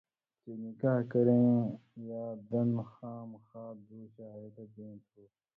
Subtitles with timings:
[0.41, 1.59] چے نِکاح کرَیں
[2.07, 5.23] یاں دَن خامخا دُو شاہِدہ بیں تھو۔